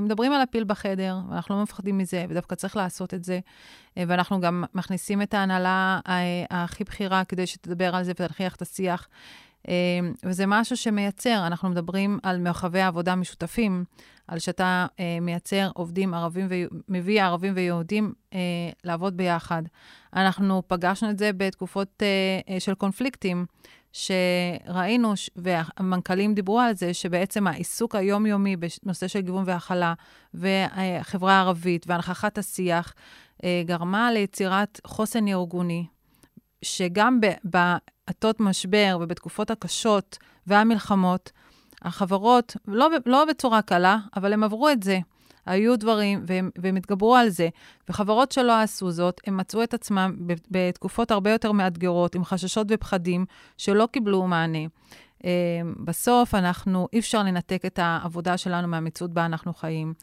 [0.01, 3.41] מדברים על הפיל בחדר, ואנחנו לא מפחדים מזה, ודווקא צריך לעשות את זה.
[3.97, 6.01] ואנחנו גם מכניסים את ההנהלה
[6.51, 9.09] הכי בכירה כדי שתדבר על זה ותנכיח את השיח.
[9.69, 13.85] אמ, וזה משהו שמייצר, אנחנו מדברים על מרחבי עבודה משותפים,
[14.29, 16.49] על שאתה אה, מייצר עובדים ערבים,
[16.89, 18.39] מביא ערבים ויהודים אה,
[18.85, 19.63] לעבוד ביחד.
[20.15, 23.47] אנחנו פגשנו את זה בתקופות אה, של קונפליקטים,
[23.93, 29.95] שראינו, והמנכ"לים דיברו על זה, שבעצם העיסוק היומיומי בנושא של גיוון והכלה,
[30.35, 32.95] והחברה הערבית, והנכחת השיח,
[33.65, 35.87] גרמה ליצירת חוסן ארגוני,
[36.63, 37.21] שגם
[38.07, 41.33] בעתות משבר ובתקופות הקשות והמלחמות,
[41.83, 44.99] החברות, לא, לא בצורה קלה, אבל הם עברו את זה.
[45.47, 47.49] היו דברים, והם, והם התגברו על זה.
[47.89, 50.17] וחברות שלא עשו זאת, הם מצאו את עצמם
[50.51, 53.25] בתקופות הרבה יותר מאתגרות, עם חששות ופחדים,
[53.57, 54.59] שלא קיבלו מענה.
[55.25, 55.31] אמ,
[55.85, 59.95] בסוף אנחנו, אי אפשר לנתק את העבודה שלנו מהמציאות בה אנחנו חיים.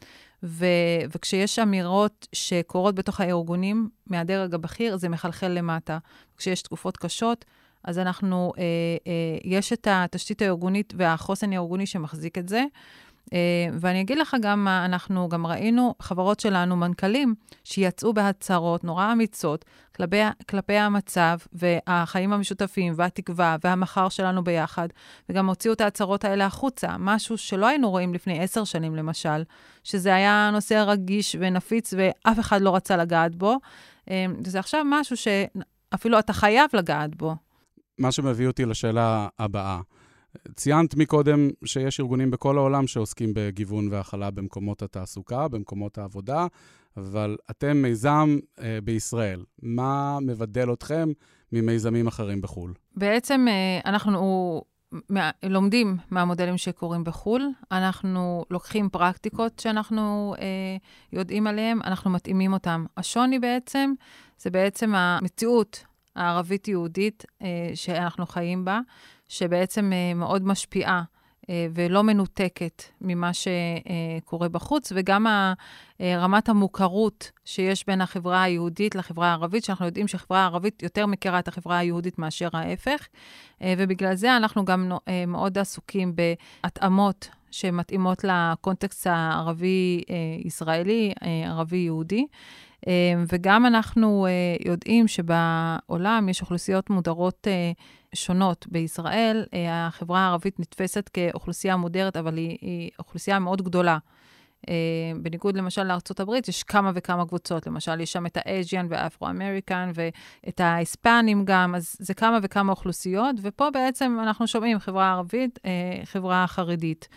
[0.42, 0.66] ו,
[1.14, 5.98] וכשיש אמירות שקורות בתוך הארגונים, מהדרג הבכיר, זה מחלחל למטה.
[6.36, 7.44] כשיש תקופות קשות,
[7.84, 8.62] אז אנחנו, אה,
[9.06, 12.64] אה, יש את התשתית הארגונית והחוסן הארגוני שמחזיק את זה.
[13.32, 19.12] אה, ואני אגיד לך גם מה, אנחנו גם ראינו חברות שלנו, מנכ"לים, שיצאו בהצהרות נורא
[19.12, 19.64] אמיצות
[19.96, 24.88] כלפי, כלפי המצב והחיים המשותפים והתקווה והמחר שלנו ביחד,
[25.28, 29.42] וגם הוציאו את ההצהרות האלה החוצה, משהו שלא היינו רואים לפני עשר שנים, למשל,
[29.84, 33.56] שזה היה נושא רגיש ונפיץ ואף אחד לא רצה לגעת בו.
[34.10, 37.34] אה, וזה עכשיו משהו שאפילו אתה חייב לגעת בו.
[37.98, 39.80] מה שמביא אותי לשאלה הבאה.
[40.54, 46.46] ציינת מקודם שיש ארגונים בכל העולם שעוסקים בגיוון והכלה במקומות התעסוקה, במקומות העבודה,
[46.96, 49.44] אבל אתם מיזם אה, בישראל.
[49.62, 51.08] מה מבדל אתכם
[51.52, 52.74] ממיזמים אחרים בחו"ל?
[52.96, 54.62] בעצם אה, אנחנו
[55.08, 57.48] מה, לומדים מהמודלים שקורים בחו"ל.
[57.72, 60.76] אנחנו לוקחים פרקטיקות שאנחנו אה,
[61.12, 62.84] יודעים עליהן, אנחנו מתאימים אותן.
[62.96, 63.92] השוני בעצם,
[64.38, 65.84] זה בעצם המציאות
[66.16, 68.80] הערבית-יהודית אה, שאנחנו חיים בה,
[69.28, 71.02] שבעצם אה, מאוד משפיעה
[71.74, 75.26] ולא מנותקת ממה שקורה בחוץ, וגם
[76.02, 81.48] רמת המוכרות שיש בין החברה היהודית לחברה הערבית, שאנחנו יודעים שהחברה הערבית יותר מכירה את
[81.48, 83.08] החברה היהודית מאשר ההפך,
[83.60, 84.92] ובגלל זה אנחנו גם
[85.26, 90.02] מאוד עסוקים בהתאמות שמתאימות לקונטקסט הערבי-ישראלי,
[91.46, 92.26] ערבי-יהודי.
[93.28, 94.26] וגם אנחנו
[94.64, 97.46] יודעים שבעולם יש אוכלוסיות מודרות
[98.14, 98.66] שונות.
[98.70, 103.98] בישראל, החברה הערבית נתפסת כאוכלוסייה מודרת, אבל היא, היא אוכלוסייה מאוד גדולה.
[105.22, 107.66] בניגוד למשל לארה"ב, יש כמה וכמה קבוצות.
[107.66, 113.70] למשל, יש שם את האז'יאן והאפרו-אמריקן ואת ההיספנים גם, אז זה כמה וכמה אוכלוסיות, ופה
[113.70, 115.58] בעצם אנחנו שומעים חברה ערבית,
[116.04, 117.08] חברה חרדית.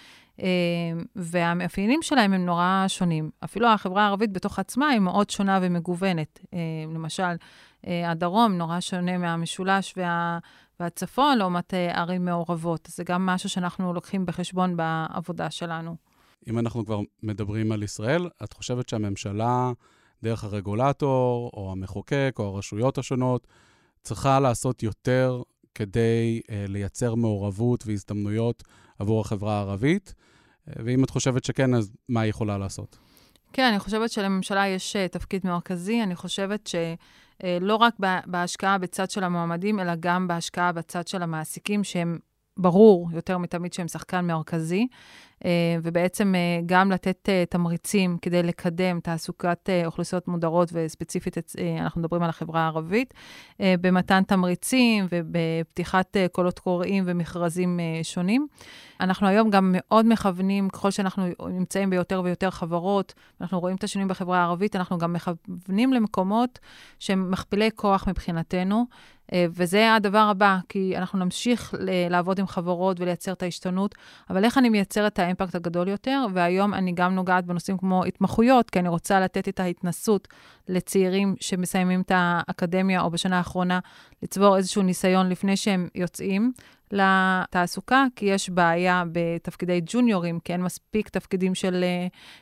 [1.15, 3.29] והמאפיינים שלהם הם נורא שונים.
[3.43, 6.39] אפילו החברה הערבית בתוך עצמה היא מאוד שונה ומגוונת.
[6.93, 7.35] למשל,
[7.83, 10.39] הדרום נורא שונה מהמשולש וה...
[10.79, 12.87] והצפון, לעומת ערים מעורבות.
[12.91, 15.95] זה גם משהו שאנחנו לוקחים בחשבון בעבודה שלנו.
[16.49, 19.71] אם אנחנו כבר מדברים על ישראל, את חושבת שהממשלה,
[20.23, 23.47] דרך הרגולטור, או המחוקק, או הרשויות השונות,
[24.01, 25.41] צריכה לעשות יותר
[25.75, 28.63] כדי uh, לייצר מעורבות והזדמנויות
[28.99, 30.13] עבור החברה הערבית?
[30.75, 32.97] ואם את חושבת שכן, אז מה היא יכולה לעשות?
[33.53, 36.03] כן, אני חושבת שלממשלה יש uh, תפקיד מרכזי.
[36.03, 37.93] אני חושבת שלא רק
[38.25, 42.19] בהשקעה בצד של המועמדים, אלא גם בהשקעה בצד של המעסיקים, שהם
[42.57, 44.87] ברור יותר מתמיד שהם שחקן מרכזי.
[45.45, 51.37] אה, ובעצם אה, גם לתת אה, תמריצים כדי לקדם תעסוקת אוכלוסיות מודרות, וספציפית
[51.79, 53.13] אנחנו מדברים על החברה הערבית,
[53.59, 58.47] במתן תמריצים ובפתיחת קולות קוראים ומכרזים שונים.
[58.99, 64.07] אנחנו היום גם מאוד מכוונים, ככל שאנחנו נמצאים ביותר ויותר חברות, אנחנו רואים את השינויים
[64.07, 66.59] בחברה הערבית, אנחנו גם מכוונים למקומות
[66.99, 68.85] שהם מכפילי כוח מבחינתנו.
[69.35, 71.73] וזה הדבר הבא, כי אנחנו נמשיך
[72.09, 73.95] לעבוד עם חברות ולייצר את ההשתנות,
[74.29, 78.69] אבל איך אני מייצרת את האימפקט הגדול יותר, והיום אני גם נוגעת בנושאים כמו התמחויות,
[78.69, 80.27] כי אני רוצה לתת את ההתנסות
[80.67, 83.79] לצעירים שמסיימים את האקדמיה או בשנה האחרונה,
[84.23, 86.51] לצבור איזשהו ניסיון לפני שהם יוצאים.
[86.91, 91.85] לתעסוקה, כי יש בעיה בתפקידי ג'וניורים, כי אין מספיק תפקידים של,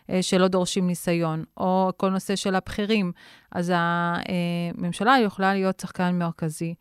[0.10, 3.12] אה, שלא דורשים ניסיון, או כל נושא של הבכירים.
[3.52, 6.74] אז הממשלה יכולה להיות שחקן מרכזי.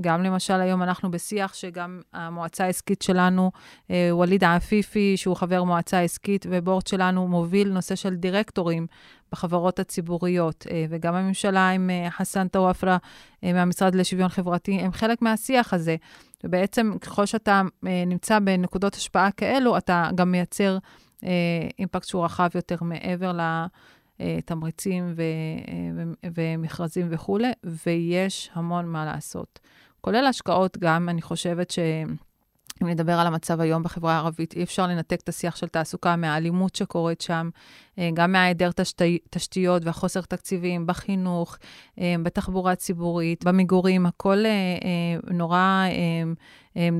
[0.00, 3.50] גם למשל, היום אנחנו בשיח שגם המועצה העסקית שלנו,
[3.90, 8.86] אה, ווליד עפיפי, שהוא חבר מועצה עסקית, ובורד שלנו מוביל נושא של דירקטורים
[9.32, 12.96] בחברות הציבוריות, אה, וגם הממשלה עם חסן טוואפרה
[13.42, 15.96] מהמשרד לשוויון חברתי, הם חלק מהשיח הזה.
[16.44, 20.78] ובעצם ככל שאתה אה, נמצא בנקודות השפעה כאלו, אתה גם מייצר
[21.24, 21.30] אה,
[21.78, 23.32] אימפקט שהוא רחב יותר מעבר
[24.20, 25.22] לתמריצים ו,
[25.68, 27.52] אה, ומכרזים וכולי,
[27.86, 29.60] ויש המון מה לעשות.
[30.00, 31.78] כולל השקעות גם, אני חושבת ש...
[32.82, 36.74] אם נדבר על המצב היום בחברה הערבית, אי אפשר לנתק את השיח של תעסוקה מהאלימות
[36.74, 37.50] שקורית שם,
[37.98, 41.56] אה, גם מההיעדר תשתי, תשתיות והחוסר תקציבים בחינוך,
[42.00, 45.86] אה, בתחבורה ציבורית, במגורים, הכל אה, נורא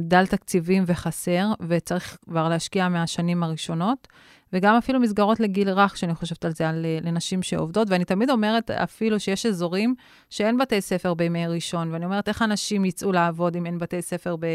[0.02, 4.08] דל תקציבים וחסר, וצריך כבר להשקיע מהשנים הראשונות.
[4.52, 7.90] וגם אפילו מסגרות לגיל רך, שאני חושבת על זה, על, לנשים שעובדות.
[7.90, 9.94] ואני תמיד אומרת אפילו שיש אזורים
[10.30, 14.36] שאין בתי ספר בימי ראשון, ואני אומרת, איך אנשים יצאו לעבוד אם אין בתי ספר
[14.40, 14.46] ב,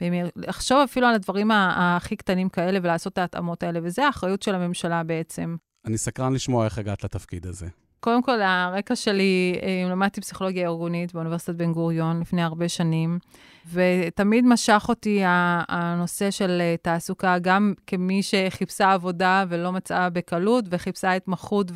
[0.00, 0.22] בימי...
[0.36, 5.02] לחשוב אפילו על הדברים הכי קטנים כאלה ולעשות את ההתאמות האלה, וזה האחריות של הממשלה
[5.02, 5.56] בעצם.
[5.84, 7.66] אני סקרן לשמוע איך הגעת לתפקיד הזה.
[8.04, 13.18] קודם כל, הרקע שלי, אה, למדתי פסיכולוגיה ארגונית באוניברסיטת בן גוריון לפני הרבה שנים,
[13.72, 15.20] ותמיד משך אותי
[15.68, 21.70] הנושא של אה, תעסוקה, גם כמי שחיפשה עבודה ולא מצאה בקלות, וחיפשה התמחות,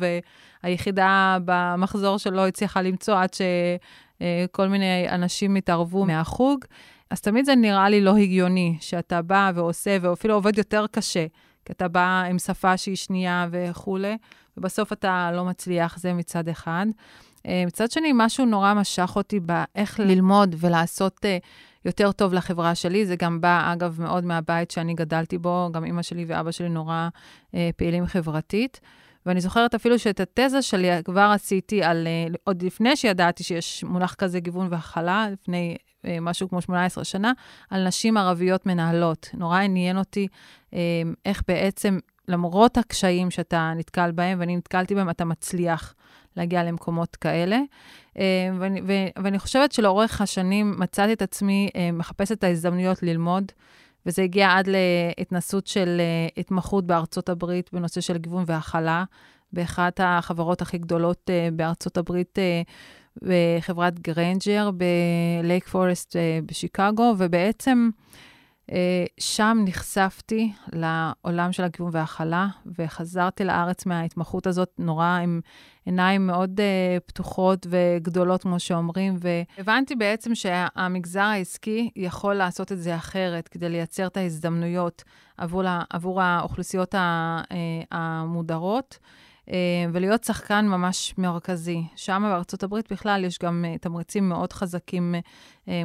[0.63, 6.65] והיחידה במחזור שלו הצליחה למצוא עד שכל אה, מיני אנשים התערבו מהחוג.
[7.09, 11.25] אז תמיד זה נראה לי לא הגיוני, שאתה בא ועושה, ואפילו עובד יותר קשה,
[11.65, 14.17] כי אתה בא עם שפה שהיא שנייה וכולי.
[14.57, 16.85] ובסוף אתה לא מצליח, זה מצד אחד.
[17.47, 21.37] אה, מצד שני, משהו נורא משך אותי באיך ללמוד ולעשות אה,
[21.85, 23.05] יותר טוב לחברה שלי.
[23.05, 27.09] זה גם בא, אגב, מאוד מהבית שאני גדלתי בו, גם אימא שלי ואבא שלי נורא
[27.55, 28.79] אה, פעילים חברתית.
[29.25, 32.07] ואני זוכרת אפילו שאת התזה שלי כבר עשיתי על,
[32.43, 35.77] עוד לפני שידעתי שיש מונח כזה גיוון והכלה, לפני
[36.21, 37.31] משהו כמו 18 שנה,
[37.69, 39.29] על נשים ערביות מנהלות.
[39.33, 40.27] נורא עניין אותי
[41.25, 45.95] איך בעצם למרות הקשיים שאתה נתקל בהם, ואני נתקלתי בהם, אתה מצליח
[46.37, 47.59] להגיע למקומות כאלה.
[48.17, 48.23] אה,
[48.59, 48.81] ואני,
[49.23, 53.51] ואני חושבת שלאורך השנים מצאתי את עצמי אה, מחפשת את ההזדמנויות ללמוד,
[54.05, 59.03] וזה הגיע עד להתנסות של אה, התמחות בארצות הברית בנושא של גיוון והכלה,
[59.53, 62.39] באחת החברות הכי גדולות בארצות הברית,
[63.21, 64.69] בחברת Grainger
[65.41, 67.89] ב Lake Forest בשיקגו, ובעצם...
[69.19, 72.47] שם נחשפתי לעולם של הגיוון וההכלה,
[72.79, 75.41] וחזרתי לארץ מההתמחות הזאת נורא עם
[75.85, 82.95] עיניים מאוד אה, פתוחות וגדולות, כמו שאומרים, והבנתי בעצם שהמגזר העסקי יכול לעשות את זה
[82.95, 85.03] אחרת, כדי לייצר את ההזדמנויות
[85.37, 86.95] עבור, עבור האוכלוסיות
[87.91, 88.99] המודרות.
[89.93, 91.83] ולהיות שחקן ממש מרכזי.
[91.95, 95.15] שם בארצות הברית בכלל יש גם תמריצים מאוד חזקים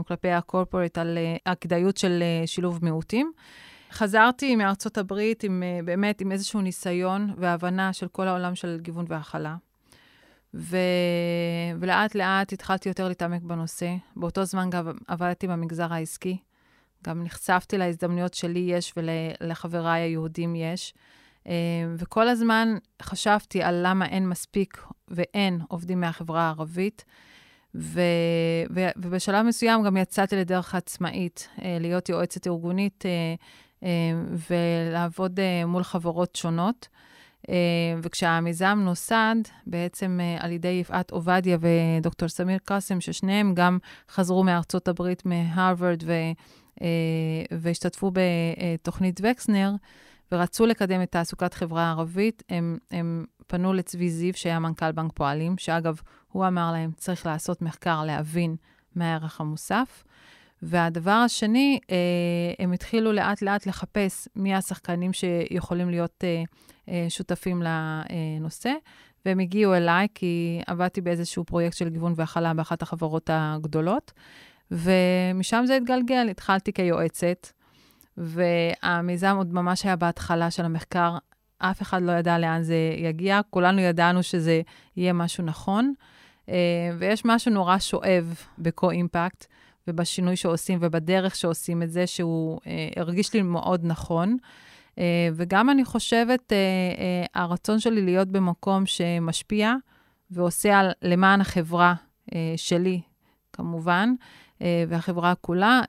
[0.07, 3.33] כלפי הקורפורט על הכדאיות של שילוב מיעוטים.
[3.93, 9.57] חזרתי מארצות הברית עם, באמת עם איזשהו ניסיון והבנה של כל העולם של גיוון והכלה.
[10.55, 10.77] ו...
[11.81, 13.95] ולאט לאט התחלתי יותר להתעמק בנושא.
[14.17, 16.37] באותו זמן גם עבדתי במגזר העסקי.
[17.07, 20.95] גם נחשפתי להזדמנויות שלי יש ולחבריי היהודים יש.
[21.47, 21.53] אה,
[21.99, 27.05] וכל הזמן חשבתי על למה אין מספיק ואין עובדים מהחברה הערבית.
[27.75, 28.01] ו,
[28.75, 33.89] ו, ובשלב מסוים גם יצאתי לדרך עצמאית, אה, להיות יועצת ארגונית אה,
[34.51, 36.89] ולעבוד מול חברות שונות.
[38.03, 39.35] וכשהמיזם נוסד,
[39.67, 43.79] בעצם על ידי יפעת עובדיה ודוקטור סמיר קאסם, ששניהם גם
[44.11, 46.03] חזרו מארצות הברית, מהרווארד,
[47.51, 49.71] והשתתפו בתוכנית וקסנר,
[50.33, 55.59] ורצו לקדם את תעסוקת חברה ערבית, הם, הם פנו לצבי זיו, שהיה מנכ"ל בנק פועלים,
[55.59, 58.57] שאגב, הוא אמר להם, צריך לעשות מחקר להבין
[58.95, 60.05] מה הערך המוסף.
[60.63, 61.97] והדבר השני, אה,
[62.59, 66.43] הם התחילו לאט-לאט לחפש מי השחקנים שיכולים להיות אה,
[66.89, 68.73] אה, שותפים לנושא,
[69.27, 74.13] והם הגיעו אליי, כי עבדתי באיזשהו פרויקט של גיוון והכלה באחת החברות הגדולות,
[74.71, 77.49] ומשם זה התגלגל, התחלתי כיועצת.
[78.17, 81.17] והמיזם עוד ממש היה בהתחלה של המחקר,
[81.59, 84.61] אף אחד לא ידע לאן זה יגיע, כולנו ידענו שזה
[84.97, 85.95] יהיה משהו נכון,
[86.49, 89.47] אה, ויש משהו נורא שואב בקו-אימפקט,
[89.89, 94.37] ובשינוי שעושים ובדרך שעושים את זה, שהוא אה, הרגיש לי מאוד נכון.
[94.99, 96.53] אה, וגם אני חושבת,
[97.35, 99.75] הרצון שלי להיות במקום שמשפיע
[100.31, 101.95] ועושה על, למען החברה
[102.57, 103.01] שלי,
[103.53, 104.15] כמובן,
[104.61, 105.81] והחברה כולה,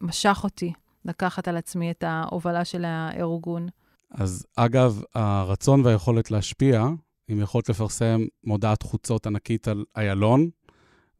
[0.00, 0.72] משך אותי.
[1.04, 3.68] לקחת על עצמי את ההובלה של הארגון.
[4.10, 6.86] אז אגב, הרצון והיכולת להשפיע,
[7.32, 10.50] אם יכולת לפרסם מודעת חוצות ענקית על איילון,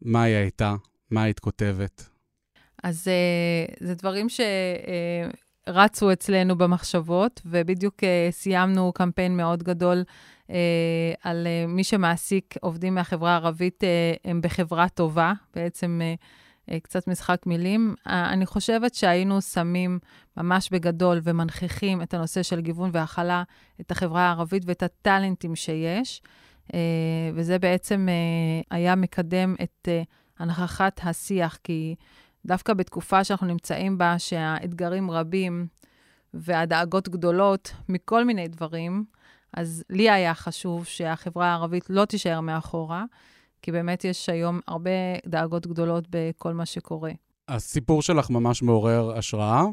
[0.02, 0.74] מה היא הייתה?
[1.10, 2.08] מה היית כותבת?
[2.82, 4.26] אז uh, זה דברים
[5.66, 10.04] שרצו uh, אצלנו במחשבות, ובדיוק uh, סיימנו קמפיין מאוד גדול
[11.22, 13.84] על מי שמעסיק עובדים מהחברה הערבית,
[14.24, 15.32] הם בחברה טובה.
[15.54, 16.14] בעצם אה,
[16.82, 17.94] קצת משחק מילים.
[18.06, 19.98] אה, אני חושבת שהיינו שמים
[20.36, 23.42] ממש בגדול ומנכיחים את הנושא של גיוון והכלה,
[23.80, 26.22] את החברה הערבית ואת הטאלנטים שיש,
[26.74, 26.78] אה,
[27.34, 28.08] וזה בעצם
[28.70, 29.88] היה מקדם את
[30.38, 31.94] הנכחת השיח, כי
[32.46, 35.66] דווקא בתקופה שאנחנו נמצאים בה, שהאתגרים רבים
[36.34, 39.04] והדאגות גדולות מכל מיני דברים,
[39.54, 43.04] אז לי היה חשוב שהחברה הערבית לא תישאר מאחורה.
[43.62, 44.90] כי באמת יש היום הרבה
[45.26, 47.10] דאגות גדולות בכל מה שקורה.
[47.48, 49.64] הסיפור שלך ממש מעורר השראה.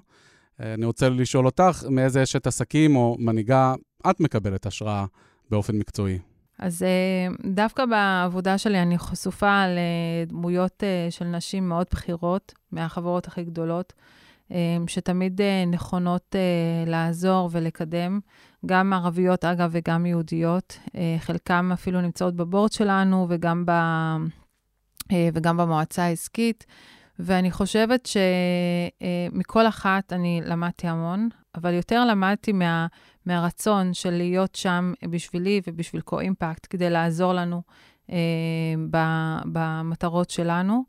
[0.61, 3.73] אה, אני רוצה לשאול אותך, מאיזה אשת עסקים או מנהיגה
[4.09, 5.05] את מקבלת השראה
[5.49, 6.19] באופן מקצועי?
[6.59, 13.43] אז אה, דווקא בעבודה שלי אני חשופה לדמויות אה, של נשים מאוד בכירות, מהחברות הכי
[13.43, 13.93] גדולות.
[14.51, 18.19] אמ, שתמיד אה, נכונות אה, לעזור ולקדם,
[18.65, 20.79] גם ערביות, אגב, וגם יהודיות.
[20.95, 23.71] אה, חלקם אפילו נמצאות בבורד שלנו וגם, ב,
[25.33, 26.65] וגם במועצה העסקית.
[27.19, 28.09] ואני חושבת
[29.33, 32.87] שמכל אחת אני למדתי המון, אבל יותר למדתי מה,
[33.25, 37.61] מהרצון של להיות שם בשבילי ובשביל קו-אימפקט, כדי לעזור לנו
[39.45, 40.83] במטרות שלנו.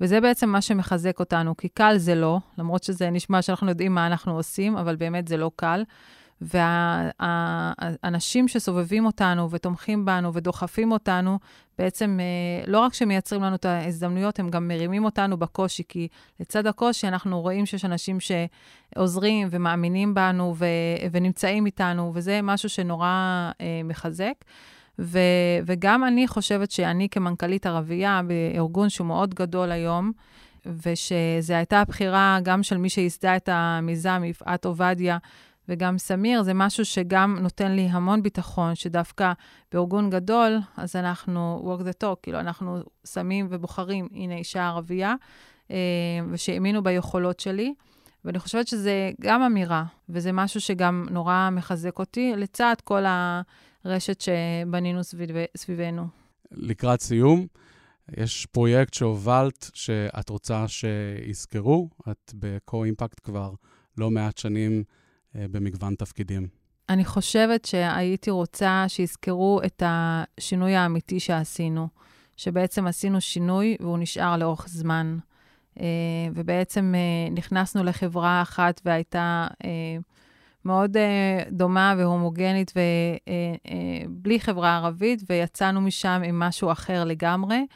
[0.00, 4.06] וזה בעצם מה שמחזק אותנו, כי קל זה לא, למרות שזה נשמע שאנחנו יודעים מה
[4.06, 5.82] אנחנו עושים, אבל באמת זה לא קל.
[6.40, 11.38] והאנשים וה, שסובבים אותנו ותומכים בנו ודוחפים אותנו,
[11.78, 16.08] בעצם אה, לא רק שמייצרים לנו את ההזדמנויות, הם גם מרימים אותנו בקושי, כי
[16.40, 20.66] לצד הקושי אנחנו רואים שיש אנשים שעוזרים ומאמינים בנו ו,
[21.12, 23.06] ונמצאים איתנו, וזה משהו שנורא
[23.60, 24.34] אה, מחזק.
[25.00, 25.18] ו,
[25.66, 30.12] וגם אני חושבת שאני כמנכ"לית ערבייה בארגון שהוא מאוד גדול היום,
[30.66, 35.18] ושזו הייתה הבחירה גם של מי שייסדה את המיזם, יפעת עובדיה,
[35.68, 39.32] וגם סמיר, זה משהו שגם נותן לי המון ביטחון, שדווקא
[39.72, 45.14] בארגון גדול, אז אנחנו work the talk, כאילו, אנחנו שמים ובוחרים, הנה אישה ערבייה,
[45.70, 45.76] אה,
[46.30, 47.74] ושהאמינו ביכולות שלי.
[48.24, 53.42] ואני חושבת שזה גם אמירה, וזה משהו שגם נורא מחזק אותי, לצד כל ה...
[53.84, 56.06] רשת שבנינו סביב, סביבנו.
[56.52, 57.46] לקראת סיום,
[58.16, 63.52] יש פרויקט שהובלת שאת רוצה שיזכרו, את בקו-אימפקט כבר
[63.98, 64.82] לא מעט שנים
[65.36, 66.48] אה, במגוון תפקידים.
[66.88, 71.88] אני חושבת שהייתי רוצה שיזכרו את השינוי האמיתי שעשינו,
[72.36, 75.18] שבעצם עשינו שינוי והוא נשאר לאורך זמן.
[75.80, 75.86] אה,
[76.34, 79.46] ובעצם אה, נכנסנו לחברה אחת והייתה
[80.66, 80.96] אה, מאוד
[81.50, 82.72] דומה והומוגנית
[84.08, 87.66] ובלי חברה ערבית, ויצאנו משם עם משהו אחר לגמרי.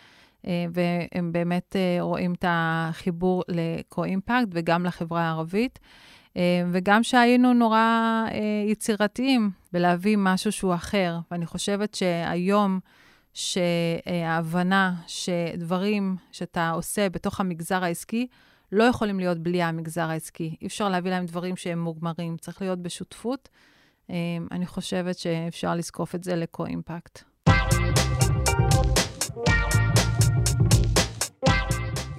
[0.45, 5.79] והם באמת רואים את החיבור לקו-אימפקט וגם לחברה הערבית.
[6.73, 8.25] וגם שהיינו נורא
[8.69, 11.19] יצירתיים בלהביא משהו שהוא אחר.
[11.31, 12.81] ואני חושבת שהיום,
[13.35, 18.27] שההבנה שדברים שאתה עושה בתוך המגזר העסקי
[18.75, 20.57] לא יכולים להיות בלי המגזר העסקי.
[20.63, 23.49] אי אפשר להביא להם דברים שהם מוגמרים, צריך להיות בשותפות.
[24.11, 24.17] אה,
[24.51, 27.23] אני חושבת שאפשר לזקוף את זה לקו-אימפקט.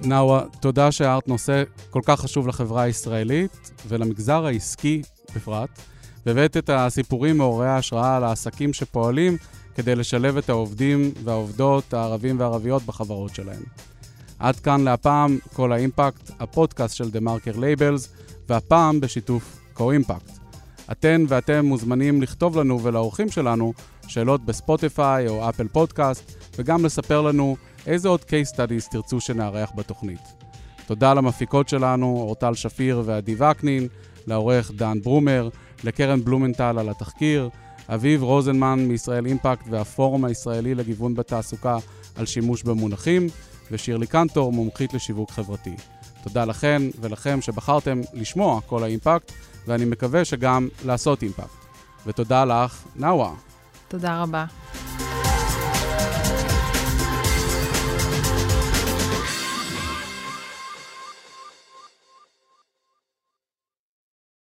[0.04, 5.02] נאווה, תודה שהארת נושא כל כך חשוב לחברה הישראלית ולמגזר העסקי
[5.36, 5.70] בפרט,
[6.26, 9.36] והבאת את הסיפורים מעוררי ההשראה על העסקים שפועלים
[9.74, 13.62] כדי לשלב את העובדים והעובדות הערבים והערביות בחברות שלהם.
[14.38, 18.08] עד כאן להפעם, קול האימפקט, הפודקאסט של TheMarker Labels,
[18.48, 20.38] והפעם בשיתוף Co-Impact.
[20.92, 23.72] אתן ואתם מוזמנים לכתוב לנו ולאורחים שלנו
[24.08, 27.56] שאלות בספוטיפיי או אפל פודקאסט, וגם לספר לנו
[27.86, 30.20] איזה עוד case studies תרצו שנארח בתוכנית.
[30.86, 33.88] תודה למפיקות שלנו, אורטל שפיר ועדי וקנין,
[34.26, 35.48] לעורך דן ברומר,
[35.84, 37.48] לקרן בלומנטל על התחקיר,
[37.88, 41.78] אביב רוזנמן מישראל אימפקט והפורום הישראלי לגיוון בתעסוקה
[42.14, 43.26] על שימוש במונחים,
[43.70, 45.76] ושירלי קנטור, מומחית לשיווק חברתי.
[46.22, 49.32] תודה לכן ולכם שבחרתם לשמוע כל האימפקט,
[49.66, 51.66] ואני מקווה שגם לעשות אימפקט.
[52.06, 53.32] ותודה לך, נאווה.
[53.88, 54.44] תודה רבה.